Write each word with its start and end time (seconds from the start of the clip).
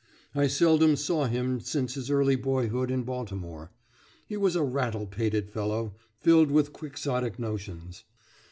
I 0.33 0.47
seldom 0.47 0.95
saw 0.95 1.25
him 1.27 1.59
since 1.59 1.93
his 1.93 2.09
early 2.09 2.35
boyhood 2.35 2.89
in 2.89 3.03
Baltimore. 3.03 3.71
He 4.25 4.35
was 4.35 4.55
a 4.55 4.63
rattle 4.63 5.05
pated 5.05 5.51
fellow, 5.51 5.93
filled 6.17 6.49
with 6.49 6.73
quixotic 6.73 7.37
notions. 7.37 8.03